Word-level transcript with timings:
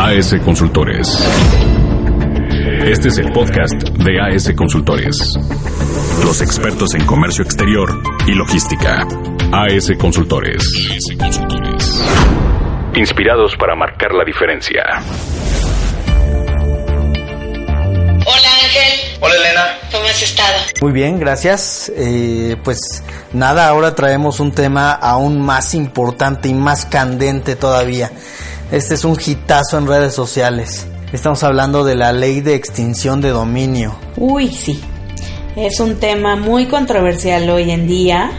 AS 0.00 0.32
Consultores. 0.44 1.08
Este 2.84 3.08
es 3.08 3.18
el 3.18 3.32
podcast 3.32 3.74
de 3.82 4.20
AS 4.20 4.52
Consultores. 4.54 5.34
Los 6.24 6.40
expertos 6.40 6.94
en 6.94 7.04
comercio 7.04 7.42
exterior 7.42 8.00
y 8.28 8.32
logística. 8.32 9.04
AS 9.52 9.90
Consultores. 9.98 10.62
Inspirados 12.94 13.56
para 13.56 13.74
marcar 13.74 14.12
la 14.14 14.24
diferencia. 14.24 14.84
Hola 18.24 18.50
Ángel. 18.62 19.18
Hola 19.20 19.34
Elena. 19.34 19.78
¿Cómo 19.90 20.04
has 20.04 20.22
estado? 20.22 20.58
Muy 20.80 20.92
bien, 20.92 21.18
gracias. 21.18 21.90
Eh, 21.96 22.56
pues 22.62 23.02
nada, 23.32 23.66
ahora 23.66 23.96
traemos 23.96 24.38
un 24.38 24.52
tema 24.52 24.92
aún 24.92 25.44
más 25.44 25.74
importante 25.74 26.48
y 26.48 26.54
más 26.54 26.86
candente 26.86 27.56
todavía. 27.56 28.12
Este 28.70 28.94
es 28.94 29.04
un 29.06 29.16
hitazo 29.18 29.78
en 29.78 29.86
redes 29.86 30.12
sociales. 30.14 30.86
Estamos 31.10 31.42
hablando 31.42 31.84
de 31.84 31.96
la 31.96 32.12
ley 32.12 32.42
de 32.42 32.54
extinción 32.54 33.22
de 33.22 33.30
dominio. 33.30 33.96
Uy, 34.18 34.52
sí. 34.52 34.78
Es 35.56 35.80
un 35.80 35.96
tema 35.96 36.36
muy 36.36 36.66
controversial 36.66 37.48
hoy 37.48 37.70
en 37.70 37.86
día 37.86 38.30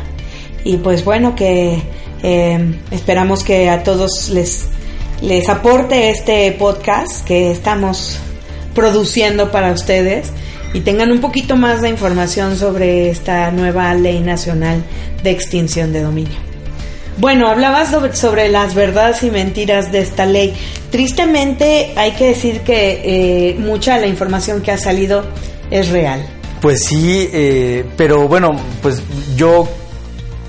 y 0.64 0.78
pues 0.78 1.04
bueno 1.04 1.36
que 1.36 1.82
eh, 2.22 2.76
esperamos 2.92 3.44
que 3.44 3.72
a 3.72 3.82
todos 3.82 4.30
les, 4.30 4.68
les 5.22 5.50
aporte 5.50 6.12
este 6.12 6.52
podcast 6.52 7.26
que 7.26 7.52
estamos 7.52 8.20
produciendo 8.76 9.50
para 9.50 9.72
ustedes 9.72 10.32
y 10.76 10.82
tengan 10.82 11.12
un 11.12 11.22
poquito 11.22 11.56
más 11.56 11.82
de 11.82 11.90
información 11.90 12.56
sobre 12.56 13.09
esta 13.09 13.50
nueva 13.50 13.96
ley 13.96 14.20
nacional 14.20 14.84
de 15.23 15.32
extinción 15.32 15.92
de 15.92 16.04
dominio. 16.04 16.48
Bueno, 17.20 17.50
hablabas 17.50 17.94
sobre, 18.18 18.48
las 18.48 18.76
verdades 18.76 19.23
y 19.23 19.30
mentiras 19.30 19.91
de 19.91 20.00
esta 20.00 20.26
ley. 20.26 20.54
Tristemente 20.90 21.92
hay 21.98 22.14
que 22.14 22.28
decir 22.28 22.62
que 22.62 23.02
eh, 23.04 23.55
mucha 23.59 23.95
de 23.95 24.02
la 24.02 24.08
información 24.08 24.62
que 24.62 24.72
ha 24.72 24.78
salido 24.78 25.25
es 25.70 25.90
real. 25.90 26.25
Pues 26.62 26.86
sí, 26.86 27.30
eh, 27.34 27.86
pero 27.97 28.30
bueno, 28.30 28.56
pues 28.81 29.03
yo 29.36 29.67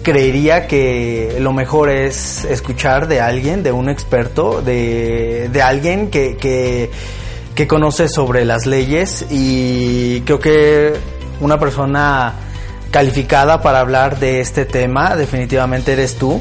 creería 0.04 0.68
que 0.68 1.38
lo 1.40 1.52
mejor 1.52 1.90
es 1.90 2.44
escuchar 2.44 3.08
de 3.08 3.20
alguien, 3.20 3.64
de 3.64 3.72
un 3.72 3.88
experto, 3.88 4.62
de, 4.62 5.48
de 5.52 5.62
alguien 5.62 6.08
que, 6.08 6.36
que, 6.36 6.88
que 7.56 7.66
conoce 7.66 8.08
sobre 8.08 8.44
las 8.44 8.66
leyes 8.66 9.26
y 9.28 10.20
creo 10.20 10.38
que 10.38 10.92
una 11.40 11.58
persona 11.58 12.32
calificada 12.90 13.62
para 13.62 13.80
hablar 13.80 14.18
de 14.18 14.40
este 14.40 14.64
tema, 14.64 15.16
definitivamente 15.16 15.92
eres 15.92 16.16
tú. 16.16 16.40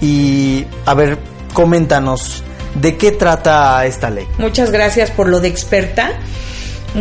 Y 0.00 0.64
a 0.86 0.94
ver, 0.94 1.18
coméntanos, 1.52 2.42
¿de 2.74 2.96
qué 2.96 3.12
trata 3.12 3.84
esta 3.86 4.10
ley? 4.10 4.26
Muchas 4.38 4.70
gracias 4.70 5.10
por 5.10 5.28
lo 5.28 5.40
de 5.40 5.48
experta. 5.48 6.12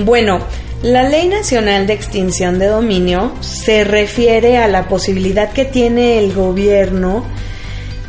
Bueno, 0.05 0.39
la 0.83 1.03
Ley 1.03 1.27
Nacional 1.27 1.87
de 1.87 1.93
Extinción 1.93 2.59
de 2.59 2.67
Dominio 2.67 3.33
se 3.41 3.83
refiere 3.83 4.57
a 4.57 4.67
la 4.67 4.87
posibilidad 4.87 5.51
que 5.51 5.65
tiene 5.65 6.19
el 6.19 6.33
gobierno 6.33 7.25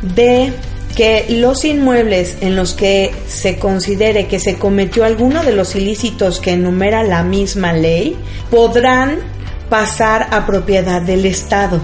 de 0.01 0.53
que 0.95 1.25
los 1.29 1.65
inmuebles 1.65 2.37
en 2.41 2.55
los 2.55 2.73
que 2.73 3.11
se 3.27 3.57
considere 3.57 4.27
que 4.27 4.39
se 4.39 4.55
cometió 4.55 5.05
alguno 5.05 5.43
de 5.43 5.53
los 5.53 5.75
ilícitos 5.75 6.39
que 6.39 6.51
enumera 6.51 7.03
la 7.03 7.23
misma 7.23 7.73
ley 7.73 8.17
podrán 8.49 9.19
pasar 9.69 10.27
a 10.31 10.45
propiedad 10.45 11.01
del 11.01 11.25
Estado. 11.25 11.79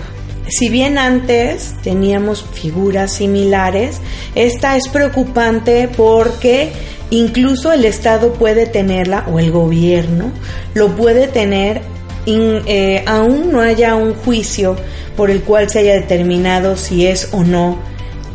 Si 0.48 0.70
bien 0.70 0.98
antes 0.98 1.74
teníamos 1.82 2.44
figuras 2.44 3.14
similares, 3.14 4.00
esta 4.36 4.76
es 4.76 4.88
preocupante 4.90 5.90
porque 5.96 6.72
incluso 7.10 7.74
el 7.74 7.86
Estado 7.86 8.34
puede 8.34 8.66
tenerla 8.68 9.26
o 9.32 9.40
el 9.40 9.52
gobierno 9.52 10.32
lo 10.74 10.96
puede 10.96 11.28
tener 11.28 11.82
in, 12.26 12.62
eh, 12.66 13.04
aún 13.08 13.52
no 13.52 13.62
haya 13.62 13.96
un 13.96 14.14
juicio 14.14 14.76
por 15.18 15.32
el 15.32 15.42
cual 15.42 15.70
se 15.70 15.80
haya 15.80 15.94
determinado 15.96 16.78
si 16.78 17.08
es 17.08 17.30
o 17.32 17.44
no 17.44 17.80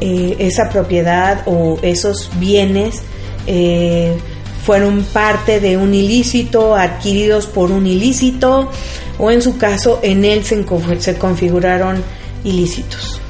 eh, 0.01 0.37
esa 0.39 0.69
propiedad 0.71 1.43
o 1.47 1.79
esos 1.83 2.31
bienes 2.39 3.03
eh, 3.47 4.17
fueron 4.65 5.05
parte 5.05 5.61
de 5.61 5.77
un 5.77 5.95
ilícito, 5.95 6.77
adquiridos 6.77 7.47
por 7.47 7.71
un 7.71 7.87
ilícito, 7.87 8.71
o 9.19 9.31
en 9.31 9.43
su 9.43 9.57
caso 9.59 10.01
en 10.03 10.25
él 10.25 10.45
se, 10.45 10.65
se 10.99 11.19
configuraron 11.19 12.03
ilícitos. 12.45 13.21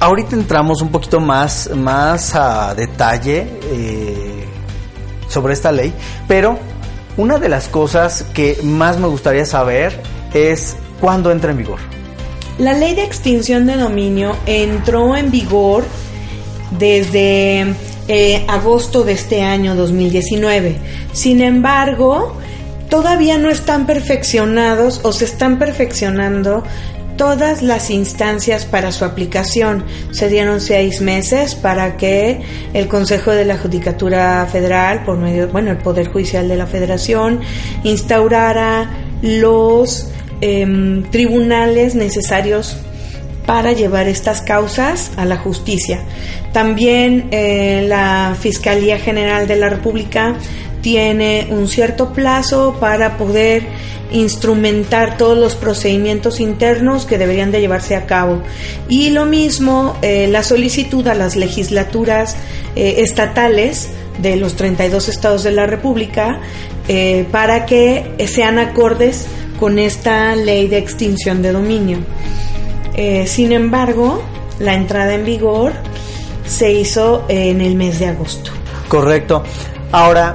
Ahorita 0.00 0.34
entramos 0.34 0.80
un 0.80 0.88
poquito 0.88 1.20
más, 1.20 1.70
más 1.74 2.34
a 2.34 2.74
detalle 2.74 3.46
eh, 3.64 4.44
sobre 5.28 5.52
esta 5.52 5.70
ley, 5.70 5.92
pero 6.26 6.58
una 7.16 7.38
de 7.38 7.48
las 7.48 7.68
cosas 7.68 8.24
que 8.32 8.58
más 8.62 8.98
me 8.98 9.08
gustaría 9.08 9.44
saber 9.44 10.00
es 10.32 10.76
cuándo 11.00 11.30
entra 11.30 11.50
en 11.50 11.58
vigor. 11.58 11.78
La 12.58 12.72
ley 12.72 12.94
de 12.94 13.04
extinción 13.04 13.66
de 13.66 13.76
dominio 13.76 14.36
entró 14.46 15.16
en 15.16 15.30
vigor 15.30 15.84
desde 16.78 17.74
eh, 18.12 18.44
agosto 18.48 19.04
de 19.04 19.12
este 19.12 19.42
año 19.42 19.76
2019. 19.76 20.74
Sin 21.12 21.40
embargo, 21.40 22.36
todavía 22.88 23.38
no 23.38 23.50
están 23.50 23.86
perfeccionados 23.86 25.00
o 25.04 25.12
se 25.12 25.26
están 25.26 25.60
perfeccionando 25.60 26.64
todas 27.16 27.62
las 27.62 27.88
instancias 27.88 28.64
para 28.64 28.90
su 28.90 29.04
aplicación. 29.04 29.84
Se 30.10 30.28
dieron 30.28 30.60
seis 30.60 31.00
meses 31.00 31.54
para 31.54 31.96
que 31.96 32.40
el 32.74 32.88
Consejo 32.88 33.30
de 33.30 33.44
la 33.44 33.56
Judicatura 33.56 34.44
Federal, 34.50 35.04
por 35.04 35.16
medio, 35.16 35.46
bueno, 35.46 35.70
el 35.70 35.78
Poder 35.78 36.08
Judicial 36.08 36.48
de 36.48 36.56
la 36.56 36.66
Federación, 36.66 37.38
instaurara 37.84 38.90
los 39.22 40.10
eh, 40.40 41.04
tribunales 41.12 41.94
necesarios 41.94 42.76
para 43.50 43.72
llevar 43.72 44.06
estas 44.06 44.42
causas 44.42 45.10
a 45.16 45.24
la 45.24 45.36
justicia. 45.36 46.04
También 46.52 47.30
eh, 47.32 47.84
la 47.88 48.36
Fiscalía 48.38 48.96
General 48.96 49.48
de 49.48 49.56
la 49.56 49.68
República 49.68 50.36
tiene 50.82 51.48
un 51.50 51.66
cierto 51.66 52.12
plazo 52.12 52.76
para 52.78 53.16
poder 53.18 53.64
instrumentar 54.12 55.16
todos 55.16 55.36
los 55.36 55.56
procedimientos 55.56 56.38
internos 56.38 57.06
que 57.06 57.18
deberían 57.18 57.50
de 57.50 57.60
llevarse 57.60 57.96
a 57.96 58.06
cabo. 58.06 58.40
Y 58.88 59.10
lo 59.10 59.26
mismo 59.26 59.96
eh, 60.00 60.28
la 60.28 60.44
solicitud 60.44 61.04
a 61.08 61.16
las 61.16 61.34
legislaturas 61.34 62.36
eh, 62.76 62.98
estatales 62.98 63.88
de 64.22 64.36
los 64.36 64.54
32 64.54 65.08
estados 65.08 65.42
de 65.42 65.50
la 65.50 65.66
República 65.66 66.38
para 67.30 67.66
que 67.66 68.16
sean 68.26 68.58
acordes 68.58 69.26
con 69.60 69.78
esta 69.78 70.34
ley 70.34 70.66
de 70.66 70.78
extinción 70.78 71.40
de 71.40 71.52
dominio. 71.52 71.98
Eh, 73.02 73.26
sin 73.26 73.52
embargo, 73.52 74.22
la 74.58 74.74
entrada 74.74 75.14
en 75.14 75.24
vigor 75.24 75.72
se 76.44 76.70
hizo 76.70 77.24
en 77.28 77.62
el 77.62 77.74
mes 77.74 77.98
de 77.98 78.08
agosto. 78.08 78.50
Correcto. 78.88 79.42
Ahora, 79.90 80.34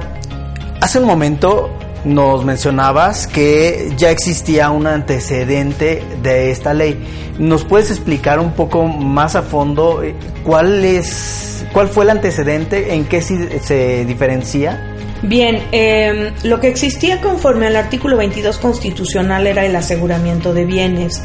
hace 0.80 0.98
un 0.98 1.04
momento 1.04 1.70
nos 2.04 2.44
mencionabas 2.44 3.28
que 3.28 3.92
ya 3.96 4.10
existía 4.10 4.70
un 4.70 4.88
antecedente 4.88 6.02
de 6.24 6.50
esta 6.50 6.74
ley. 6.74 7.06
¿Nos 7.38 7.64
puedes 7.64 7.92
explicar 7.92 8.40
un 8.40 8.50
poco 8.50 8.82
más 8.82 9.36
a 9.36 9.42
fondo 9.42 10.02
eh, 10.02 10.16
cuál 10.42 10.84
es, 10.84 11.64
cuál 11.72 11.86
fue 11.86 12.02
el 12.02 12.10
antecedente, 12.10 12.94
en 12.94 13.04
qué 13.04 13.22
se, 13.22 13.60
se 13.60 14.04
diferencia? 14.06 14.95
Bien, 15.22 15.62
eh, 15.72 16.32
lo 16.42 16.60
que 16.60 16.68
existía 16.68 17.20
conforme 17.20 17.66
al 17.66 17.76
artículo 17.76 18.16
22 18.18 18.58
constitucional 18.58 19.46
era 19.46 19.64
el 19.64 19.74
aseguramiento 19.74 20.52
de 20.52 20.66
bienes 20.66 21.22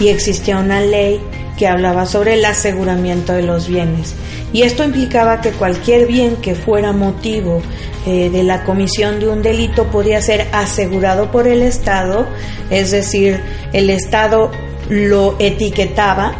y 0.00 0.08
existía 0.08 0.58
una 0.58 0.80
ley 0.80 1.20
que 1.56 1.66
hablaba 1.66 2.06
sobre 2.06 2.34
el 2.34 2.44
aseguramiento 2.44 3.32
de 3.32 3.42
los 3.42 3.68
bienes. 3.68 4.14
Y 4.52 4.62
esto 4.62 4.82
implicaba 4.82 5.40
que 5.40 5.50
cualquier 5.50 6.06
bien 6.06 6.36
que 6.36 6.54
fuera 6.54 6.92
motivo 6.92 7.62
eh, 8.06 8.30
de 8.30 8.42
la 8.42 8.64
comisión 8.64 9.20
de 9.20 9.28
un 9.28 9.42
delito 9.42 9.86
podía 9.88 10.20
ser 10.20 10.48
asegurado 10.52 11.30
por 11.30 11.46
el 11.46 11.62
Estado, 11.62 12.26
es 12.70 12.90
decir, 12.90 13.40
el 13.72 13.90
Estado 13.90 14.50
lo 14.88 15.36
etiquetaba 15.38 16.34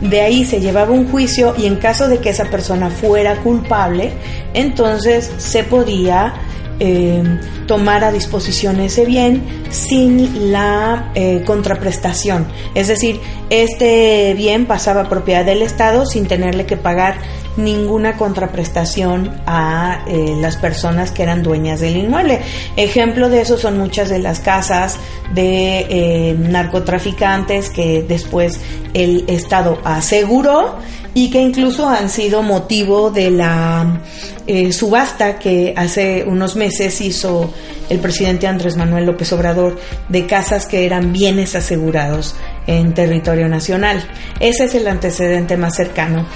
de 0.00 0.20
ahí 0.20 0.44
se 0.44 0.60
llevaba 0.60 0.92
un 0.92 1.10
juicio 1.10 1.54
y 1.56 1.66
en 1.66 1.76
caso 1.76 2.08
de 2.08 2.18
que 2.18 2.30
esa 2.30 2.46
persona 2.46 2.90
fuera 2.90 3.36
culpable, 3.36 4.12
entonces 4.54 5.30
se 5.36 5.64
podía 5.64 6.34
eh, 6.80 7.22
tomar 7.66 8.02
a 8.04 8.10
disposición 8.10 8.80
ese 8.80 9.04
bien 9.04 9.42
sin 9.70 10.50
la 10.50 11.12
eh, 11.14 11.42
contraprestación. 11.46 12.46
Es 12.74 12.88
decir, 12.88 13.20
este 13.50 14.34
bien 14.34 14.66
pasaba 14.66 15.02
a 15.02 15.08
propiedad 15.08 15.44
del 15.44 15.62
Estado 15.62 16.06
sin 16.06 16.26
tenerle 16.26 16.66
que 16.66 16.76
pagar 16.76 17.16
ninguna 17.56 18.16
contraprestación 18.16 19.40
a 19.46 20.04
eh, 20.08 20.36
las 20.40 20.56
personas 20.56 21.10
que 21.10 21.22
eran 21.22 21.42
dueñas 21.42 21.80
del 21.80 21.96
inmueble. 21.96 22.40
Ejemplo 22.76 23.28
de 23.28 23.42
eso 23.42 23.56
son 23.58 23.78
muchas 23.78 24.08
de 24.08 24.18
las 24.18 24.40
casas 24.40 24.98
de 25.34 25.86
eh, 25.88 26.36
narcotraficantes 26.38 27.70
que 27.70 28.02
después 28.02 28.60
el 28.94 29.24
Estado 29.28 29.78
aseguró 29.84 30.78
y 31.14 31.30
que 31.30 31.40
incluso 31.40 31.88
han 31.88 32.08
sido 32.08 32.42
motivo 32.42 33.10
de 33.10 33.30
la 33.30 34.00
eh, 34.46 34.72
subasta 34.72 35.38
que 35.38 35.74
hace 35.76 36.24
unos 36.26 36.56
meses 36.56 37.00
hizo 37.00 37.52
el 37.88 37.98
presidente 37.98 38.46
Andrés 38.46 38.76
Manuel 38.76 39.06
López 39.06 39.32
Obrador 39.32 39.78
de 40.08 40.26
casas 40.26 40.66
que 40.66 40.86
eran 40.86 41.12
bienes 41.12 41.54
asegurados 41.54 42.34
en 42.70 42.94
territorio 42.94 43.48
nacional. 43.48 44.06
Ese 44.38 44.64
es 44.64 44.74
el 44.76 44.86
antecedente 44.86 45.56
más 45.56 45.74
cercano. 45.74 46.26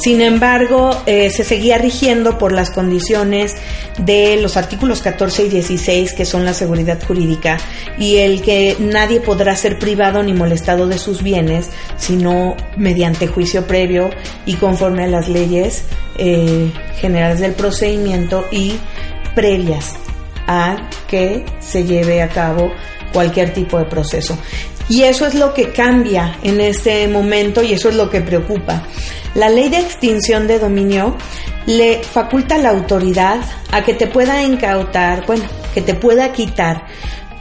Sin 0.00 0.22
embargo, 0.22 0.90
eh, 1.06 1.30
se 1.30 1.44
seguía 1.44 1.76
rigiendo 1.76 2.38
por 2.38 2.52
las 2.52 2.70
condiciones 2.70 3.54
de 3.98 4.38
los 4.38 4.56
artículos 4.56 5.02
14 5.02 5.44
y 5.44 5.48
16, 5.50 6.14
que 6.14 6.24
son 6.24 6.46
la 6.46 6.54
seguridad 6.54 6.98
jurídica, 7.06 7.58
y 7.98 8.16
el 8.18 8.40
que 8.40 8.76
nadie 8.80 9.20
podrá 9.20 9.54
ser 9.54 9.78
privado 9.78 10.22
ni 10.22 10.32
molestado 10.32 10.88
de 10.88 10.96
sus 10.96 11.22
bienes, 11.22 11.68
sino 11.98 12.56
mediante 12.76 13.26
juicio 13.26 13.66
previo 13.66 14.10
y 14.46 14.54
conforme 14.54 15.04
a 15.04 15.08
las 15.08 15.28
leyes 15.28 15.84
eh, 16.16 16.72
generales 17.00 17.40
del 17.40 17.52
procedimiento 17.52 18.46
y 18.50 18.76
previas 19.34 19.94
a 20.46 20.88
que 21.06 21.44
se 21.60 21.84
lleve 21.84 22.22
a 22.22 22.28
cabo 22.28 22.72
cualquier 23.12 23.52
tipo 23.52 23.78
de 23.78 23.84
proceso. 23.84 24.38
Y 24.88 25.02
eso 25.04 25.26
es 25.26 25.34
lo 25.34 25.54
que 25.54 25.72
cambia 25.72 26.38
en 26.42 26.60
este 26.60 27.06
momento 27.08 27.62
y 27.62 27.72
eso 27.72 27.88
es 27.88 27.94
lo 27.94 28.10
que 28.10 28.20
preocupa. 28.20 28.82
La 29.34 29.48
ley 29.48 29.68
de 29.68 29.78
extinción 29.78 30.46
de 30.46 30.58
dominio 30.58 31.16
le 31.66 32.02
faculta 32.02 32.58
la 32.58 32.70
autoridad 32.70 33.40
a 33.70 33.82
que 33.82 33.94
te 33.94 34.06
pueda 34.06 34.42
incautar, 34.42 35.24
bueno, 35.26 35.44
que 35.72 35.80
te 35.80 35.94
pueda 35.94 36.32
quitar 36.32 36.86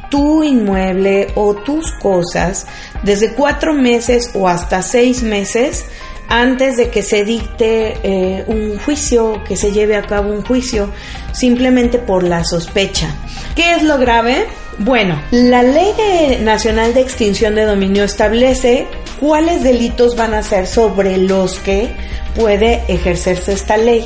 tu 0.10 0.44
inmueble 0.44 1.28
o 1.36 1.56
tus 1.56 1.92
cosas 1.94 2.68
desde 3.04 3.34
cuatro 3.34 3.74
meses 3.74 4.32
o 4.34 4.48
hasta 4.48 4.82
seis 4.82 5.24
meses 5.24 5.86
antes 6.28 6.78
de 6.78 6.90
que 6.90 7.04
se 7.04 7.26
dicte 7.26 7.98
eh, 8.04 8.46
un 8.48 8.78
juicio, 8.80 9.44
que 9.46 9.58
se 9.58 9.72
lleve 9.72 9.98
a 9.98 10.04
cabo 10.04 10.32
un 10.32 10.46
juicio, 10.46 10.90
simplemente 11.34 12.00
por 12.00 12.24
la 12.24 12.44
sospecha. 12.46 13.14
¿Qué 13.54 13.74
es 13.74 13.84
lo 13.84 13.98
grave? 13.98 14.46
Bueno, 14.78 15.22
la 15.32 15.64
Ley 15.64 16.40
Nacional 16.42 16.94
de 16.94 17.02
Extinción 17.02 17.56
de 17.56 17.66
Dominio 17.66 18.04
establece 18.04 18.88
cuáles 19.20 19.64
delitos 19.64 20.16
van 20.16 20.34
a 20.34 20.44
ser 20.44 20.66
sobre 20.66 21.18
los 21.18 21.60
que 21.60 21.90
puede 22.36 22.82
ejercerse 22.88 23.54
esta 23.54 23.78
ley. 23.78 24.06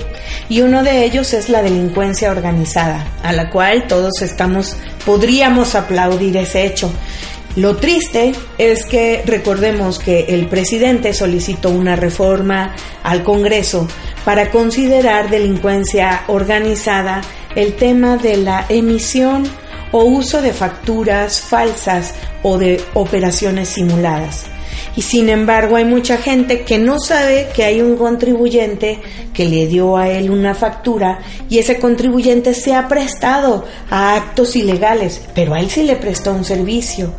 Y 0.50 0.62
uno 0.62 0.84
de 0.84 1.06
ellos 1.06 1.34
es 1.34 1.50
la 1.50 1.62
delincuencia 1.62 2.32
organizada, 2.32 3.08
a 3.24 3.32
la 3.32 3.50
cual 3.50 3.88
todos 3.88 4.22
estamos, 4.22 4.76
podríamos 5.06 5.76
aplaudir 5.76 6.36
ese 6.38 6.66
hecho. 6.66 6.92
Lo 7.56 7.78
triste 7.78 8.34
es 8.58 8.86
que 8.86 9.24
recordemos 9.26 9.98
que 10.00 10.26
el 10.28 10.48
presidente 10.48 11.14
solicitó 11.14 11.70
una 11.70 11.96
reforma 11.96 12.76
al 13.02 13.24
Congreso 13.24 13.88
para 14.26 14.50
considerar 14.52 15.30
delincuencia 15.30 16.24
organizada 16.28 17.22
el 17.56 17.76
tema 17.76 18.18
de 18.18 18.36
la 18.38 18.66
emisión 18.68 19.48
o 19.95 20.03
uso 20.03 20.42
de 20.42 20.51
facturas 20.51 21.39
falsas 21.39 22.13
o 22.44 22.57
de 22.57 22.83
operaciones 22.95 23.69
simuladas. 23.69 24.44
Y 24.97 25.03
sin 25.03 25.30
embargo 25.30 25.77
hay 25.77 25.86
mucha 25.86 26.18
gente 26.18 26.63
que 26.63 26.77
no 26.77 27.00
sabe 27.00 27.47
que 27.56 27.63
hay 27.63 27.80
un 27.80 27.95
contribuyente 27.95 29.00
que 29.33 29.45
le 29.45 29.68
dio 29.68 29.95
a 29.95 30.09
él 30.09 30.31
una 30.31 30.53
factura 30.53 31.19
y 31.50 31.59
ese 31.59 31.80
contribuyente 31.80 32.53
se 32.53 32.75
ha 32.75 32.89
prestado 32.89 33.63
a 33.89 34.15
actos 34.15 34.57
ilegales, 34.57 35.21
pero 35.33 35.53
a 35.53 35.62
él 35.62 35.69
sí 35.69 35.83
le 35.83 35.95
prestó 35.95 36.33
un 36.33 36.44
servicio 36.44 37.13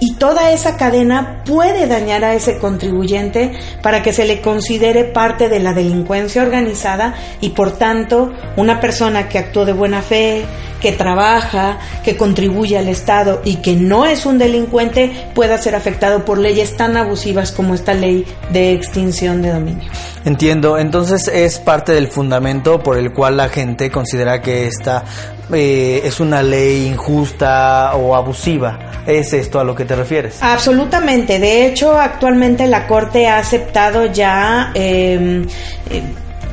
y 0.00 0.14
toda 0.14 0.50
esa 0.50 0.76
cadena 0.76 1.42
puede 1.44 1.86
dañar 1.86 2.24
a 2.24 2.34
ese 2.34 2.58
contribuyente 2.58 3.52
para 3.82 4.02
que 4.02 4.12
se 4.12 4.24
le 4.24 4.40
considere 4.40 5.04
parte 5.04 5.48
de 5.48 5.60
la 5.60 5.72
delincuencia 5.72 6.42
organizada 6.42 7.14
y 7.40 7.50
por 7.50 7.72
tanto 7.72 8.32
una 8.56 8.80
persona 8.80 9.28
que 9.28 9.38
actuó 9.38 9.64
de 9.64 9.72
buena 9.72 10.02
fe, 10.02 10.44
que 10.80 10.92
trabaja, 10.92 11.78
que 12.04 12.16
contribuye 12.16 12.76
al 12.76 12.88
Estado 12.88 13.40
y 13.44 13.56
que 13.56 13.74
no 13.74 14.04
es 14.04 14.26
un 14.26 14.38
delincuente 14.38 15.10
pueda 15.34 15.56
ser 15.56 15.74
afectado 15.74 16.24
por 16.26 16.38
leyes 16.38 16.76
tan 16.76 16.96
abusivas 16.96 17.52
como 17.52 17.74
esta 17.74 17.94
ley 17.94 18.26
de 18.52 18.72
extinción 18.72 19.40
de 19.40 19.50
dominio. 19.50 19.90
Entiendo, 20.26 20.78
entonces 20.78 21.28
es 21.28 21.58
parte 21.58 21.92
del 21.92 22.08
fundamento 22.08 22.82
por 22.82 22.98
el 22.98 23.12
cual 23.12 23.38
la 23.38 23.48
gente 23.48 23.90
considera 23.90 24.42
que 24.42 24.66
esta 24.66 25.04
eh, 25.52 26.00
es 26.04 26.20
una 26.20 26.42
ley 26.42 26.86
injusta 26.86 27.94
o 27.94 28.14
abusiva. 28.14 28.78
¿Es 29.06 29.32
esto 29.34 29.60
a 29.60 29.64
lo 29.64 29.74
que 29.74 29.84
te 29.84 29.93
refieres? 29.94 30.42
Absolutamente. 30.42 31.38
De 31.38 31.66
hecho, 31.66 31.98
actualmente 31.98 32.66
la 32.66 32.86
Corte 32.86 33.28
ha 33.28 33.38
aceptado 33.38 34.06
ya 34.06 34.70
eh, 34.74 35.44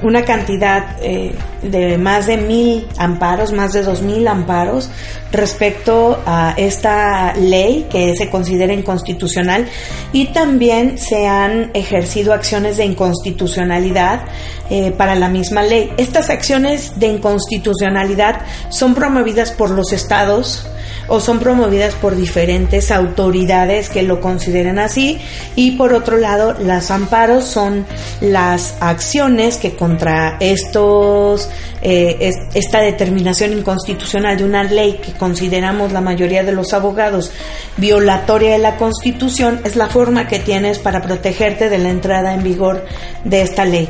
una 0.01 0.23
cantidad 0.23 0.97
eh, 1.01 1.31
de 1.61 1.97
más 1.97 2.27
de 2.27 2.37
mil 2.37 2.87
amparos, 2.97 3.51
más 3.51 3.73
de 3.73 3.83
dos 3.83 4.01
mil 4.01 4.27
amparos 4.27 4.89
respecto 5.31 6.19
a 6.25 6.53
esta 6.57 7.33
ley 7.35 7.87
que 7.89 8.15
se 8.15 8.29
considera 8.29 8.73
inconstitucional 8.73 9.67
y 10.11 10.27
también 10.27 10.97
se 10.97 11.27
han 11.27 11.71
ejercido 11.73 12.33
acciones 12.33 12.77
de 12.77 12.85
inconstitucionalidad 12.85 14.25
eh, 14.69 14.91
para 14.91 15.15
la 15.15 15.29
misma 15.29 15.63
ley. 15.63 15.91
Estas 15.97 16.29
acciones 16.29 16.99
de 16.99 17.07
inconstitucionalidad 17.07 18.41
son 18.69 18.95
promovidas 18.95 19.51
por 19.51 19.69
los 19.69 19.93
estados, 19.93 20.67
o 21.07 21.19
son 21.19 21.39
promovidas 21.39 21.93
por 21.95 22.15
diferentes 22.15 22.89
autoridades 22.89 23.89
que 23.89 24.01
lo 24.01 24.21
consideren 24.21 24.79
así 24.79 25.19
y 25.57 25.71
por 25.71 25.93
otro 25.93 26.17
lado 26.17 26.55
las 26.57 26.89
amparos 26.89 27.43
son 27.43 27.85
las 28.21 28.75
acciones 28.79 29.57
que 29.57 29.75
contra 29.75 30.37
estos 30.39 31.49
eh, 31.81 32.31
esta 32.53 32.79
determinación 32.79 33.53
inconstitucional 33.53 34.37
de 34.37 34.43
una 34.43 34.63
ley 34.63 34.99
que 35.03 35.13
consideramos 35.13 35.91
la 35.91 36.01
mayoría 36.01 36.43
de 36.43 36.51
los 36.51 36.73
abogados 36.73 37.31
violatoria 37.77 38.51
de 38.51 38.59
la 38.59 38.77
constitución 38.77 39.61
es 39.63 39.75
la 39.75 39.87
forma 39.87 40.27
que 40.27 40.39
tienes 40.39 40.79
para 40.79 41.01
protegerte 41.01 41.69
de 41.69 41.77
la 41.77 41.89
entrada 41.89 42.33
en 42.33 42.43
vigor 42.43 42.85
de 43.23 43.41
esta 43.41 43.65
ley. 43.65 43.87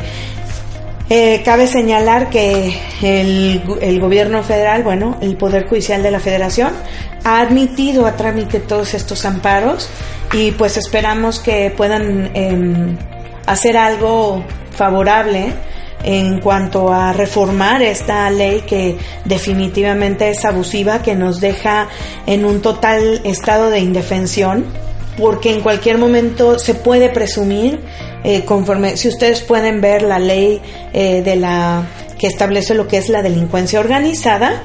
Eh, 1.13 1.41
cabe 1.43 1.67
señalar 1.67 2.29
que 2.29 2.73
el, 3.01 3.99
gobierno 3.99 4.43
federal, 4.43 4.81
bueno, 4.81 5.17
el 5.19 5.35
Poder 5.35 5.67
Judicial 5.67 6.01
de 6.01 6.09
la 6.09 6.21
Federación, 6.21 6.71
ha 7.25 7.41
admitido 7.41 8.05
a 8.05 8.15
trámite 8.15 8.61
todos 8.61 8.93
estos 8.93 9.25
amparos 9.25 9.89
y 10.31 10.51
pues 10.51 10.77
esperamos 10.77 11.39
que 11.39 11.73
puedan 11.75 12.31
em, 12.33 12.97
hacer 13.45 13.75
algo 13.75 14.41
favorable 14.71 15.51
en 16.03 16.39
cuanto 16.39 16.91
a 16.91 17.13
reformar 17.13 17.81
esta 17.81 18.29
ley 18.29 18.61
que 18.61 18.97
definitivamente 19.25 20.29
es 20.29 20.45
abusiva, 20.45 21.01
que 21.01 21.15
nos 21.15 21.39
deja 21.39 21.87
en 22.25 22.45
un 22.45 22.61
total 22.61 23.21
estado 23.23 23.69
de 23.69 23.79
indefensión, 23.79 24.65
porque 25.17 25.53
en 25.53 25.61
cualquier 25.61 25.97
momento 25.97 26.57
se 26.57 26.73
puede 26.73 27.09
presumir 27.09 27.79
eh, 28.23 28.43
conforme, 28.45 28.97
si 28.97 29.07
ustedes 29.07 29.41
pueden 29.41 29.81
ver 29.81 30.03
la 30.03 30.19
ley 30.19 30.61
eh, 30.93 31.21
de 31.23 31.35
la 31.35 31.85
que 32.19 32.27
establece 32.27 32.75
lo 32.75 32.87
que 32.87 32.97
es 32.97 33.09
la 33.09 33.23
delincuencia 33.23 33.79
organizada, 33.79 34.61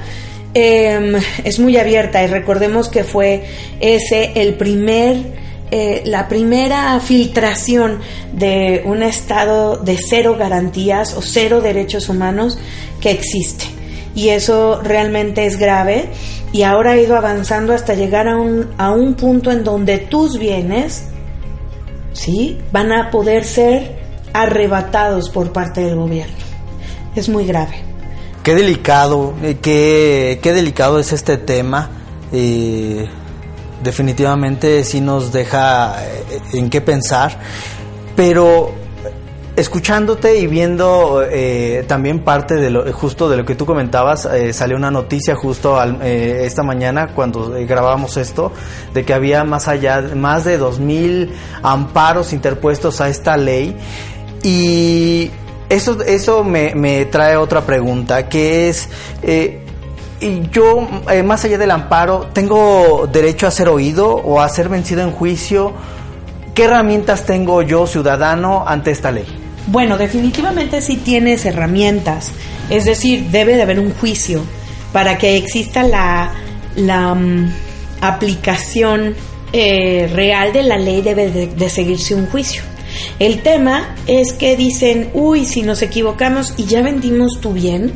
em, 0.53 1.15
es 1.43 1.59
muy 1.59 1.77
abierta 1.77 2.23
y 2.23 2.27
recordemos 2.27 2.87
que 2.87 3.03
fue 3.03 3.43
ese 3.79 4.31
el 4.35 4.53
primer 4.53 5.17
eh, 5.69 6.03
la 6.05 6.27
primera 6.27 6.99
filtración 6.99 7.99
de 8.31 8.83
un 8.85 9.03
estado 9.03 9.77
de 9.77 9.97
cero 9.97 10.37
garantías 10.39 11.13
o 11.15 11.21
cero 11.21 11.61
derechos 11.61 12.07
humanos 12.07 12.57
que 13.01 13.11
existe. 13.11 13.65
Y 14.15 14.29
eso 14.29 14.81
realmente 14.81 15.45
es 15.45 15.57
grave 15.57 16.09
y 16.51 16.63
ahora 16.63 16.91
ha 16.91 16.97
ido 16.97 17.17
avanzando 17.17 17.73
hasta 17.73 17.93
llegar 17.93 18.27
a 18.27 18.37
un, 18.37 18.69
a 18.77 18.91
un 18.91 19.15
punto 19.15 19.51
en 19.51 19.63
donde 19.63 19.97
tus 19.97 20.39
bienes 20.39 21.03
¿sí? 22.13 22.57
van 22.71 22.91
a 22.91 23.11
poder 23.11 23.43
ser 23.43 23.97
arrebatados 24.33 25.29
por 25.29 25.51
parte 25.51 25.81
del 25.81 25.95
gobierno. 25.95 26.35
Es 27.15 27.29
muy 27.29 27.45
grave. 27.45 27.75
Qué 28.43 28.55
delicado, 28.55 29.33
eh, 29.43 29.57
qué, 29.61 30.39
qué 30.41 30.53
delicado 30.53 30.99
es 30.99 31.11
este 31.11 31.37
tema. 31.37 31.89
Eh, 32.31 33.07
definitivamente 33.83 34.83
sí 34.83 35.01
nos 35.01 35.31
deja 35.31 36.03
eh, 36.05 36.41
en 36.53 36.69
qué 36.69 36.81
pensar, 36.81 37.39
pero 38.15 38.73
escuchándote 39.57 40.37
y 40.37 40.45
viendo 40.45 41.23
eh, 41.27 41.83
también 41.87 42.23
parte 42.23 42.53
de 42.55 42.69
lo 42.69 42.93
justo 42.93 43.27
de 43.27 43.37
lo 43.37 43.43
que 43.43 43.55
tú 43.55 43.65
comentabas 43.65 44.25
eh, 44.25 44.53
salió 44.53 44.77
una 44.77 44.91
noticia 44.91 45.35
justo 45.35 45.81
eh, 46.03 46.43
esta 46.43 46.61
mañana 46.61 47.07
cuando 47.15 47.55
grabamos 47.67 48.17
esto 48.17 48.51
de 48.93 49.03
que 49.03 49.15
había 49.15 49.43
más 49.43 49.67
allá 49.67 50.11
más 50.15 50.45
de 50.45 50.59
dos 50.59 50.77
mil 50.77 51.33
amparos 51.63 52.33
interpuestos 52.33 53.01
a 53.01 53.09
esta 53.09 53.35
ley. 53.35 53.75
Y 54.43 55.31
eso 55.69 55.99
eso 56.03 56.43
me, 56.43 56.75
me 56.75 57.05
trae 57.05 57.35
otra 57.35 57.61
pregunta 57.61 58.29
que 58.29 58.69
es 58.69 58.89
y 60.19 60.49
yo, 60.49 60.87
más 61.23 61.45
allá 61.45 61.57
del 61.57 61.71
amparo, 61.71 62.29
¿tengo 62.33 63.07
derecho 63.11 63.47
a 63.47 63.51
ser 63.51 63.69
oído 63.69 64.15
o 64.15 64.41
a 64.41 64.49
ser 64.49 64.69
vencido 64.69 65.01
en 65.01 65.11
juicio? 65.11 65.73
¿Qué 66.53 66.63
herramientas 66.63 67.25
tengo 67.25 67.61
yo, 67.61 67.85
ciudadano, 67.85 68.63
ante 68.67 68.91
esta 68.91 69.11
ley? 69.11 69.25
Bueno, 69.67 69.97
definitivamente 69.97 70.81
sí 70.81 70.97
tienes 70.97 71.45
herramientas, 71.45 72.31
es 72.69 72.85
decir, 72.85 73.25
debe 73.29 73.55
de 73.55 73.63
haber 73.63 73.79
un 73.79 73.93
juicio 73.93 74.43
para 74.93 75.17
que 75.17 75.35
exista 75.37 75.83
la, 75.83 76.31
la 76.75 77.13
mm, 77.13 77.51
aplicación 78.01 79.13
eh, 79.53 80.09
real 80.13 80.53
de 80.53 80.63
la 80.63 80.77
ley, 80.77 81.01
debe 81.01 81.29
de 81.29 81.69
seguirse 81.69 82.15
un 82.15 82.27
juicio. 82.27 82.63
El 83.19 83.41
tema 83.41 83.95
es 84.07 84.33
que 84.33 84.55
dicen, 84.55 85.09
uy, 85.13 85.45
si 85.45 85.63
nos 85.63 85.81
equivocamos 85.81 86.53
y 86.57 86.65
ya 86.65 86.81
vendimos 86.81 87.39
tu 87.41 87.53
bien, 87.53 87.91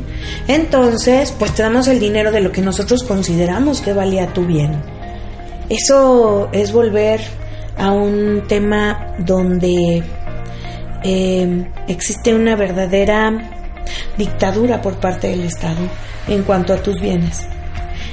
entonces 0.48 1.32
pues 1.38 1.54
te 1.54 1.62
damos 1.62 1.88
el 1.88 2.00
dinero 2.00 2.32
de 2.32 2.40
lo 2.40 2.52
que 2.52 2.60
nosotros 2.60 3.02
consideramos 3.04 3.80
que 3.80 3.92
valía 3.92 4.32
tu 4.32 4.46
bien. 4.46 4.82
Eso 5.68 6.48
es 6.52 6.72
volver 6.72 7.20
a 7.78 7.92
un 7.92 8.42
tema 8.48 9.14
donde 9.18 10.02
eh, 11.04 11.66
existe 11.88 12.34
una 12.34 12.56
verdadera 12.56 13.50
dictadura 14.16 14.82
por 14.82 14.96
parte 14.96 15.28
del 15.28 15.44
Estado 15.44 15.80
en 16.28 16.42
cuanto 16.42 16.72
a 16.72 16.82
tus 16.82 17.00
bienes. 17.00 17.46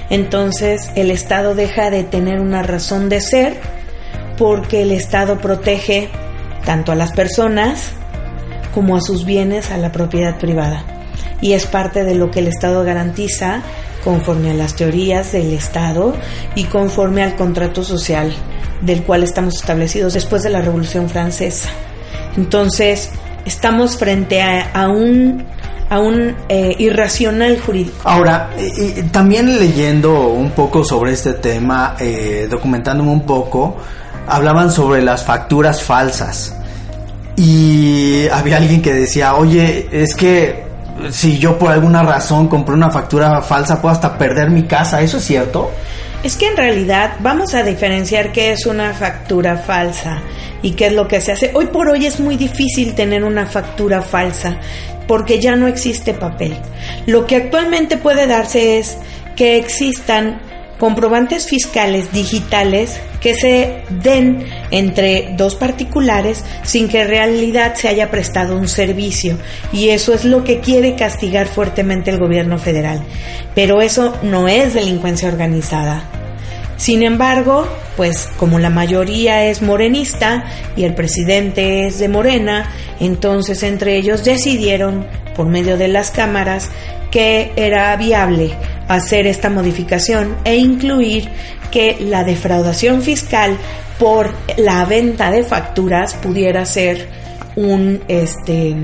Entonces 0.09 0.91
el 0.95 1.11
Estado 1.11 1.55
deja 1.55 1.89
de 1.89 2.03
tener 2.03 2.39
una 2.39 2.63
razón 2.63 3.09
de 3.09 3.21
ser 3.21 3.57
porque 4.37 4.81
el 4.83 4.91
Estado 4.91 5.39
protege 5.39 6.09
tanto 6.69 6.91
a 6.91 6.95
las 6.95 7.13
personas 7.13 7.93
como 8.75 8.95
a 8.95 9.01
sus 9.01 9.25
bienes, 9.25 9.71
a 9.71 9.77
la 9.77 9.91
propiedad 9.91 10.37
privada. 10.37 10.83
Y 11.41 11.53
es 11.53 11.65
parte 11.65 12.03
de 12.03 12.13
lo 12.13 12.29
que 12.29 12.41
el 12.41 12.47
Estado 12.47 12.83
garantiza 12.83 13.63
conforme 14.03 14.51
a 14.51 14.53
las 14.53 14.75
teorías 14.75 15.31
del 15.31 15.51
Estado 15.53 16.13
y 16.53 16.65
conforme 16.65 17.23
al 17.23 17.35
contrato 17.35 17.83
social 17.83 18.31
del 18.81 19.01
cual 19.01 19.23
estamos 19.23 19.55
establecidos 19.55 20.13
después 20.13 20.43
de 20.43 20.51
la 20.51 20.61
Revolución 20.61 21.09
Francesa. 21.09 21.69
Entonces, 22.37 23.09
estamos 23.45 23.97
frente 23.97 24.39
a, 24.43 24.89
un 24.89 25.43
a 25.89 25.97
un 25.97 26.35
eh, 26.49 26.75
irracional 26.77 27.59
jurídico. 27.59 27.97
Ahora, 28.03 28.51
también 29.11 29.57
leyendo 29.57 30.27
un 30.27 30.51
poco 30.51 30.83
sobre 30.83 31.13
este 31.13 31.33
tema, 31.33 31.95
eh, 31.99 32.47
documentándome 32.47 33.09
un 33.09 33.25
poco, 33.25 33.77
hablaban 34.27 34.71
sobre 34.71 35.01
las 35.01 35.25
facturas 35.25 35.81
falsas. 35.81 36.58
Y 37.39 38.27
había 38.27 38.57
alguien 38.57 38.81
que 38.81 38.93
decía, 38.93 39.35
oye, 39.35 39.87
es 39.93 40.13
que 40.13 40.61
si 41.09 41.39
yo 41.39 41.57
por 41.57 41.71
alguna 41.71 42.03
razón 42.03 42.49
compré 42.49 42.75
una 42.75 42.91
factura 42.91 43.41
falsa, 43.41 43.81
puedo 43.81 43.93
hasta 43.93 44.17
perder 44.17 44.49
mi 44.49 44.63
casa. 44.63 45.01
¿Eso 45.01 45.19
es 45.19 45.23
cierto? 45.23 45.71
Es 46.21 46.35
que 46.35 46.47
en 46.47 46.57
realidad 46.57 47.13
vamos 47.21 47.53
a 47.53 47.63
diferenciar 47.63 48.33
qué 48.33 48.51
es 48.51 48.65
una 48.65 48.93
factura 48.93 49.55
falsa 49.55 50.19
y 50.61 50.71
qué 50.71 50.87
es 50.87 50.93
lo 50.93 51.07
que 51.07 51.21
se 51.21 51.31
hace. 51.31 51.51
Hoy 51.53 51.67
por 51.67 51.87
hoy 51.87 52.05
es 52.05 52.19
muy 52.19 52.35
difícil 52.35 52.93
tener 52.93 53.23
una 53.23 53.45
factura 53.45 54.01
falsa 54.01 54.57
porque 55.07 55.39
ya 55.39 55.55
no 55.55 55.67
existe 55.67 56.13
papel. 56.13 56.57
Lo 57.05 57.25
que 57.25 57.37
actualmente 57.37 57.95
puede 57.95 58.27
darse 58.27 58.79
es 58.79 58.97
que 59.37 59.57
existan 59.57 60.41
comprobantes 60.79 61.47
fiscales 61.47 62.11
digitales 62.11 62.99
que 63.21 63.35
se 63.35 63.83
den 63.89 64.45
entre 64.71 65.33
dos 65.37 65.55
particulares 65.55 66.43
sin 66.63 66.87
que 66.87 67.01
en 67.01 67.09
realidad 67.09 67.75
se 67.75 67.89
haya 67.89 68.09
prestado 68.09 68.57
un 68.57 68.67
servicio. 68.67 69.37
Y 69.73 69.89
eso 69.89 70.13
es 70.13 70.25
lo 70.25 70.43
que 70.43 70.61
quiere 70.61 70.95
castigar 70.95 71.47
fuertemente 71.47 72.09
el 72.09 72.19
gobierno 72.19 72.57
federal. 72.57 73.03
Pero 73.53 73.81
eso 73.81 74.17
no 74.23 74.47
es 74.47 74.73
delincuencia 74.73 75.27
organizada. 75.27 76.03
Sin 76.77 77.03
embargo, 77.03 77.67
pues 77.97 78.29
como 78.37 78.57
la 78.57 78.69
mayoría 78.69 79.43
es 79.43 79.61
morenista 79.61 80.45
y 80.77 80.85
el 80.85 80.95
presidente 80.95 81.85
es 81.87 81.99
de 81.99 82.07
Morena, 82.07 82.71
entonces 83.01 83.63
entre 83.63 83.97
ellos 83.97 84.23
decidieron, 84.23 85.05
por 85.35 85.47
medio 85.47 85.77
de 85.77 85.89
las 85.89 86.09
cámaras, 86.09 86.69
que 87.11 87.51
era 87.55 87.95
viable 87.95 88.51
hacer 88.87 89.27
esta 89.27 89.49
modificación 89.49 90.37
e 90.43 90.57
incluir 90.57 91.29
que 91.71 91.97
la 91.99 92.23
defraudación 92.23 93.01
fiscal 93.01 93.57
por 93.99 94.33
la 94.57 94.85
venta 94.85 95.29
de 95.29 95.43
facturas 95.43 96.15
pudiera 96.15 96.65
ser 96.65 97.07
un 97.55 98.01
este 98.07 98.75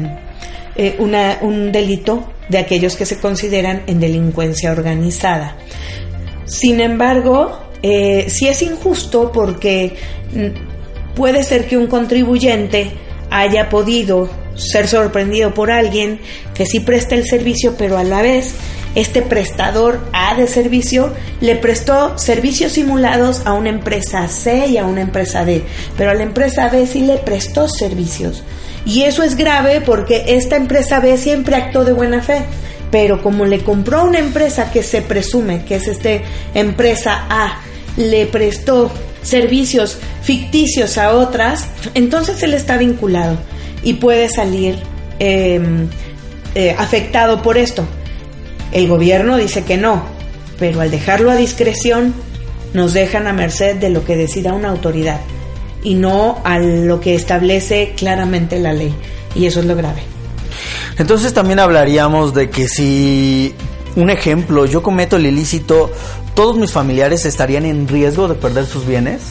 eh, 0.76 0.98
un 1.00 1.72
delito 1.72 2.34
de 2.50 2.58
aquellos 2.60 2.96
que 2.96 3.06
se 3.06 3.20
consideran 3.20 3.84
en 3.88 4.00
delincuencia 4.00 4.72
organizada. 4.72 5.56
Sin 6.46 6.80
embargo, 6.80 7.60
eh, 7.82 8.26
si 8.30 8.48
es 8.48 8.62
injusto 8.62 9.32
porque 9.32 9.96
mm, 10.34 11.16
puede 11.16 11.44
ser 11.44 11.68
que 11.68 11.78
un 11.78 11.88
contribuyente 11.88 12.92
haya 13.36 13.70
podido 13.70 14.30
ser 14.56 14.88
sorprendido 14.88 15.54
por 15.54 15.70
alguien 15.70 16.22
que 16.54 16.66
sí 16.66 16.80
presta 16.80 17.16
el 17.16 17.28
servicio, 17.28 17.76
pero 17.78 17.98
a 17.98 18.04
la 18.06 18.22
vez 18.22 18.56
este 18.96 19.22
prestador 19.22 20.00
A 20.14 20.36
de 20.36 20.48
servicio 20.48 21.12
le 21.42 21.58
prestó 21.58 22.18
servicios 22.18 22.72
simulados 22.72 23.42
a 23.46 23.52
una 23.52 23.68
empresa 23.68 24.30
C 24.30 24.68
y 24.68 24.78
a 24.78 24.86
una 24.86 25.02
empresa 25.02 25.44
D, 25.44 25.64
pero 25.98 26.12
a 26.12 26.14
la 26.14 26.24
empresa 26.24 26.70
B 26.70 26.88
sí 26.88 27.02
le 27.02 27.18
prestó 27.18 27.68
servicios. 27.68 28.42
Y 28.86 29.02
eso 29.04 29.22
es 29.22 29.36
grave 29.36 29.82
porque 29.82 30.24
esta 30.28 30.56
empresa 30.56 31.02
B 31.02 31.18
siempre 31.18 31.58
actuó 31.58 31.84
de 31.84 31.92
buena 31.92 32.22
fe, 32.22 32.44
pero 32.90 33.22
como 33.22 33.46
le 33.46 33.64
compró 33.64 34.00
a 34.00 34.04
una 34.04 34.20
empresa 34.20 34.72
que 34.72 34.82
se 34.82 35.02
presume 35.02 35.66
que 35.66 35.76
es 35.76 35.90
este 35.90 36.22
empresa 36.54 37.26
A, 37.30 37.60
le 37.98 38.28
prestó 38.28 38.92
servicios 39.24 39.98
ficticios 40.26 40.98
a 40.98 41.12
otras, 41.12 41.68
entonces 41.94 42.42
él 42.42 42.56
está 42.56 42.78
vinculado 42.78 43.38
y 43.84 43.94
puede 43.94 44.28
salir 44.28 44.76
em, 45.20 45.88
eh, 46.56 46.76
afectado 46.78 47.44
por 47.44 47.60
esto. 47.60 47.86
El 48.72 48.88
gobierno 48.88 49.38
dice 49.38 49.64
que 49.64 49.78
no, 49.78 50.04
pero 50.58 50.82
al 50.82 50.90
dejarlo 50.90 51.30
a 51.30 51.36
discreción 51.36 52.16
nos 52.74 52.94
dejan 52.94 53.28
a 53.28 53.34
merced 53.34 53.76
de 53.76 53.92
lo 53.92 54.04
que 54.04 54.16
decida 54.18 54.54
una 54.54 54.70
autoridad 54.70 55.22
y 55.84 55.94
no 55.94 56.42
a 56.44 56.58
lo 56.58 57.00
que 57.00 57.14
establece 57.14 57.94
claramente 57.96 58.60
la 58.60 58.74
ley. 58.74 58.96
Y 59.36 59.46
eso 59.46 59.60
es 59.60 59.68
lo 59.68 59.76
grave. 59.76 60.02
Entonces 60.98 61.34
también 61.34 61.60
hablaríamos 61.60 62.34
de 62.34 62.50
que 62.50 62.68
si, 62.68 63.54
un 63.96 64.10
ejemplo, 64.10 64.66
yo 64.66 64.82
cometo 64.82 65.18
el 65.18 65.28
ilícito, 65.28 65.92
¿todos 66.34 66.58
mis 66.58 66.72
familiares 66.72 67.26
estarían 67.26 67.66
en 67.66 67.88
riesgo 67.88 68.28
de 68.28 68.34
perder 68.34 68.66
sus 68.66 68.88
bienes? 68.88 69.22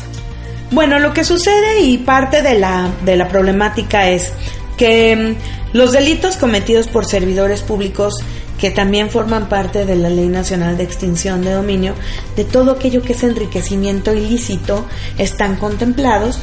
Bueno, 0.75 0.99
lo 0.99 1.15
que 1.15 1.23
sucede 1.23 1.83
y 1.83 1.99
parte 1.99 2.43
de 2.43 2.59
la, 2.59 2.91
de 3.05 3.17
la 3.17 3.29
problemática 3.29 4.11
es 4.11 4.33
que 4.77 5.15
mm, 5.15 5.77
los 5.77 5.93
delitos 5.93 6.37
cometidos 6.37 6.89
por 6.89 7.07
servidores 7.07 7.63
públicos 7.63 8.15
que 8.59 8.73
también 8.73 9.09
forman 9.09 9.49
parte 9.49 9.85
de 9.85 9.95
la 9.95 10.11
Ley 10.11 10.27
Nacional 10.27 10.77
de 10.77 10.83
Extinción 10.83 11.43
de 11.43 11.53
Dominio, 11.53 11.95
de 12.35 12.45
todo 12.45 12.73
aquello 12.73 13.03
que 13.03 13.13
es 13.13 13.23
enriquecimiento 13.23 14.13
ilícito, 14.13 14.85
están 15.17 15.55
contemplados 15.57 16.41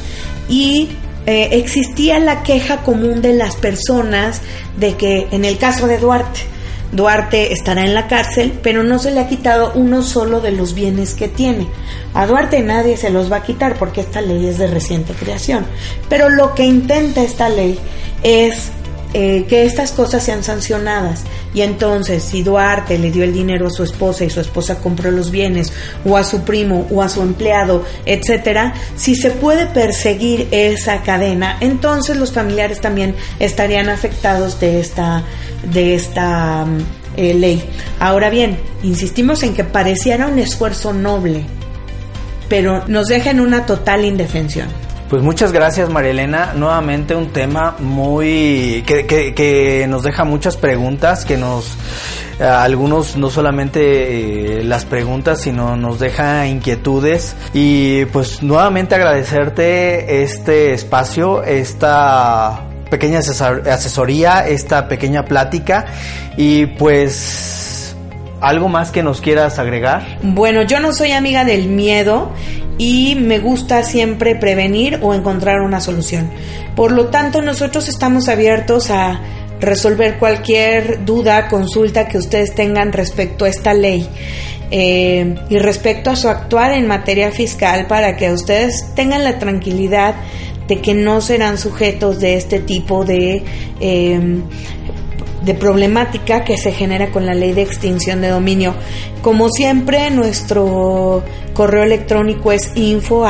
y 0.48 0.88
eh, 1.26 1.50
existía 1.52 2.18
la 2.18 2.42
queja 2.42 2.78
común 2.84 3.20
de 3.20 3.34
las 3.34 3.56
personas 3.56 4.40
de 4.78 4.96
que 4.96 5.28
en 5.30 5.44
el 5.44 5.58
caso 5.58 5.86
de 5.86 5.98
Duarte, 5.98 6.40
Duarte 6.92 7.54
estará 7.54 7.84
en 7.84 7.94
la 7.94 8.06
cárcel, 8.06 8.52
pero 8.62 8.82
no 8.82 8.98
se 8.98 9.10
le 9.10 9.20
ha 9.20 9.26
quitado 9.26 9.72
uno 9.74 10.02
solo 10.02 10.40
de 10.40 10.52
los 10.52 10.74
bienes 10.74 11.14
que 11.14 11.26
tiene. 11.26 11.66
A 12.12 12.26
Duarte 12.26 12.60
nadie 12.60 12.98
se 12.98 13.08
los 13.08 13.32
va 13.32 13.36
a 13.36 13.42
quitar 13.42 13.76
porque 13.78 14.02
esta 14.02 14.20
ley 14.20 14.46
es 14.46 14.58
de 14.58 14.66
reciente 14.66 15.14
creación. 15.14 15.64
Pero 16.10 16.28
lo 16.28 16.54
que 16.54 16.64
intenta 16.64 17.22
esta 17.22 17.48
ley 17.48 17.78
es 18.22 18.70
eh, 19.14 19.44
que 19.48 19.64
estas 19.64 19.92
cosas 19.92 20.24
sean 20.24 20.42
sancionadas. 20.42 21.24
Y 21.54 21.60
entonces, 21.60 22.22
si 22.22 22.42
Duarte 22.42 22.98
le 22.98 23.10
dio 23.10 23.24
el 23.24 23.32
dinero 23.32 23.66
a 23.66 23.70
su 23.70 23.82
esposa 23.82 24.24
y 24.24 24.30
su 24.30 24.40
esposa 24.40 24.78
compró 24.78 25.10
los 25.10 25.30
bienes, 25.30 25.72
o 26.04 26.16
a 26.16 26.24
su 26.24 26.42
primo, 26.42 26.86
o 26.90 27.02
a 27.02 27.08
su 27.08 27.20
empleado, 27.20 27.84
etcétera, 28.06 28.74
si 28.96 29.14
se 29.14 29.30
puede 29.30 29.66
perseguir 29.66 30.48
esa 30.50 31.02
cadena, 31.02 31.58
entonces 31.60 32.16
los 32.16 32.32
familiares 32.32 32.80
también 32.80 33.14
estarían 33.38 33.88
afectados 33.88 34.58
de 34.60 34.80
esta 34.80 35.22
de 35.62 35.94
esta 35.94 36.64
mm, 36.64 36.78
eh, 37.16 37.34
ley. 37.34 37.62
Ahora 38.00 38.30
bien, 38.30 38.58
insistimos 38.82 39.42
en 39.42 39.54
que 39.54 39.64
pareciera 39.64 40.26
un 40.26 40.38
esfuerzo 40.38 40.92
noble, 40.92 41.44
pero 42.48 42.86
nos 42.88 43.08
deja 43.08 43.30
en 43.30 43.40
una 43.40 43.66
total 43.66 44.04
indefensión. 44.04 44.68
Pues 45.12 45.22
muchas 45.22 45.52
gracias 45.52 45.90
María 45.90 46.12
Elena, 46.12 46.54
nuevamente 46.56 47.14
un 47.14 47.28
tema 47.34 47.76
muy 47.78 48.82
que, 48.86 49.04
que, 49.06 49.86
nos 49.86 50.04
deja 50.04 50.24
muchas 50.24 50.56
preguntas, 50.56 51.26
que 51.26 51.36
nos 51.36 51.76
algunos 52.40 53.18
no 53.18 53.28
solamente 53.28 54.60
eh, 54.60 54.64
las 54.64 54.86
preguntas, 54.86 55.42
sino 55.42 55.76
nos 55.76 55.98
deja 55.98 56.46
inquietudes. 56.46 57.36
Y 57.52 58.06
pues 58.06 58.42
nuevamente 58.42 58.94
agradecerte 58.94 60.22
este 60.22 60.72
espacio, 60.72 61.42
esta 61.42 62.62
pequeña 62.88 63.18
asesoría, 63.18 64.48
esta 64.48 64.88
pequeña 64.88 65.26
plática. 65.26 65.84
Y 66.38 66.64
pues 66.64 67.94
algo 68.40 68.68
más 68.68 68.90
que 68.90 69.02
nos 69.02 69.20
quieras 69.20 69.58
agregar. 69.58 70.18
Bueno, 70.22 70.62
yo 70.62 70.80
no 70.80 70.92
soy 70.92 71.12
amiga 71.12 71.44
del 71.44 71.68
miedo 71.68 72.32
y 72.78 73.14
me 73.14 73.38
gusta 73.38 73.82
siempre 73.82 74.34
prevenir 74.34 74.98
o 75.02 75.14
encontrar 75.14 75.60
una 75.60 75.80
solución. 75.80 76.30
Por 76.74 76.92
lo 76.92 77.06
tanto, 77.06 77.42
nosotros 77.42 77.88
estamos 77.88 78.28
abiertos 78.28 78.90
a 78.90 79.20
resolver 79.60 80.18
cualquier 80.18 81.04
duda, 81.04 81.48
consulta 81.48 82.08
que 82.08 82.18
ustedes 82.18 82.54
tengan 82.54 82.92
respecto 82.92 83.44
a 83.44 83.48
esta 83.48 83.74
ley. 83.74 84.08
Eh, 84.74 85.34
y 85.50 85.58
respecto 85.58 86.08
a 86.08 86.16
su 86.16 86.28
actuar 86.28 86.72
en 86.72 86.86
materia 86.86 87.30
fiscal 87.30 87.86
para 87.88 88.16
que 88.16 88.32
ustedes 88.32 88.86
tengan 88.94 89.22
la 89.22 89.38
tranquilidad 89.38 90.14
de 90.66 90.80
que 90.80 90.94
no 90.94 91.20
serán 91.20 91.58
sujetos 91.58 92.20
de 92.20 92.36
este 92.36 92.58
tipo 92.58 93.04
de 93.04 93.42
eh, 93.80 94.40
de 95.44 95.54
problemática 95.54 96.44
que 96.44 96.56
se 96.56 96.70
genera 96.72 97.10
con 97.10 97.26
la 97.26 97.34
ley 97.34 97.52
de 97.52 97.62
extinción 97.62 98.20
de 98.20 98.28
dominio. 98.28 98.74
Como 99.22 99.48
siempre, 99.48 100.08
nuestro 100.10 101.24
correo 101.54 101.82
electrónico 101.84 102.52
es 102.52 102.76
info. 102.76 103.24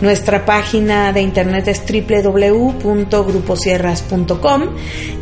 Nuestra 0.00 0.44
página 0.44 1.12
de 1.12 1.22
internet 1.22 1.66
es 1.68 1.82
www.gruposierras.com 1.86 4.62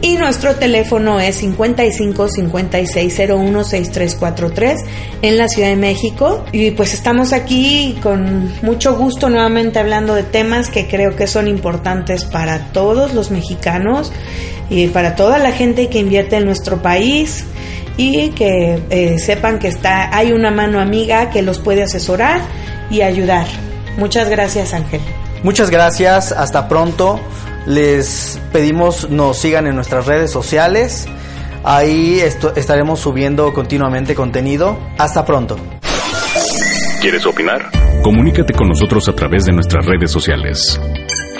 y 0.00 0.16
nuestro 0.16 0.54
teléfono 0.56 1.20
es 1.20 1.36
55 1.36 2.28
56 2.28 3.20
01 3.30 3.64
6343 3.64 4.84
en 5.22 5.38
la 5.38 5.48
Ciudad 5.48 5.68
de 5.68 5.76
México. 5.76 6.44
Y 6.52 6.72
pues 6.72 6.92
estamos 6.94 7.32
aquí 7.32 7.96
con 8.02 8.50
mucho 8.62 8.96
gusto 8.96 9.30
nuevamente 9.30 9.78
hablando 9.78 10.14
de 10.14 10.24
temas 10.24 10.68
que 10.68 10.88
creo 10.88 11.14
que 11.16 11.26
son 11.26 11.48
importantes 11.48 12.24
para 12.24 12.72
todos 12.72 13.14
los 13.14 13.30
mexicanos 13.30 13.72
y 14.71 14.88
para 14.88 15.17
toda 15.17 15.38
la 15.38 15.52
gente 15.52 15.88
que 15.88 15.99
invierte 15.99 16.37
en 16.37 16.47
nuestro 16.47 16.81
país 16.83 17.45
y 17.97 18.31
que 18.31 18.83
eh, 18.91 19.19
sepan 19.19 19.59
que 19.59 19.69
está 19.69 20.17
hay 20.17 20.33
una 20.33 20.50
mano 20.50 20.81
amiga 20.81 21.31
que 21.31 21.43
los 21.43 21.59
puede 21.59 21.83
asesorar 21.83 22.41
y 22.91 23.02
ayudar. 23.02 23.47
Muchas 23.97 24.29
gracias, 24.29 24.73
Ángel. 24.73 25.00
Muchas 25.43 25.71
gracias, 25.71 26.33
hasta 26.33 26.69
pronto. 26.69 27.21
Les 27.67 28.41
pedimos 28.52 29.11
nos 29.11 29.38
sigan 29.38 29.67
en 29.67 29.75
nuestras 29.75 30.07
redes 30.07 30.31
sociales. 30.31 31.07
Ahí 31.64 32.21
estaremos 32.57 33.00
subiendo 33.00 33.52
continuamente 33.52 34.14
contenido. 34.14 34.79
Hasta 34.99 35.25
pronto. 35.25 35.57
¿Quieres 37.00 37.26
opinar? 37.26 37.71
Comunícate 38.02 38.52
con 38.52 38.69
nosotros 38.69 39.09
a 39.09 39.12
través 39.14 39.45
de 39.45 39.52
nuestras 39.52 39.85
redes 39.87 40.11
sociales. 40.11 40.81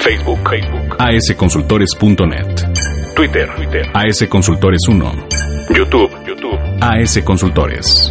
Facebook, 0.03 0.41
Facebook, 0.51 0.97
asconsultores.net. 0.99 3.15
Twitter, 3.15 3.49
Twitter, 3.55 3.87
asconsultores1. 3.93 5.29
YouTube, 5.77 6.11
YouTube, 6.27 6.59
AS 6.81 7.21
Consultores. 7.25 8.11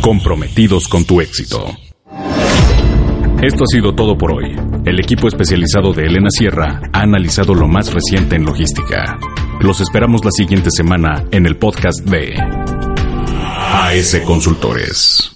Comprometidos 0.00 0.88
con 0.88 1.04
tu 1.04 1.20
éxito. 1.20 1.64
Esto 3.40 3.62
ha 3.62 3.66
sido 3.68 3.94
todo 3.94 4.18
por 4.18 4.32
hoy. 4.32 4.56
El 4.84 4.98
equipo 4.98 5.28
especializado 5.28 5.92
de 5.92 6.06
Elena 6.06 6.30
Sierra 6.30 6.80
ha 6.92 7.02
analizado 7.02 7.54
lo 7.54 7.68
más 7.68 7.92
reciente 7.92 8.34
en 8.34 8.44
logística. 8.44 9.16
Los 9.60 9.80
esperamos 9.80 10.24
la 10.24 10.32
siguiente 10.32 10.70
semana 10.72 11.24
en 11.30 11.46
el 11.46 11.56
podcast 11.56 12.04
de 12.04 12.34
AS 12.36 14.20
Consultores. 14.26 15.33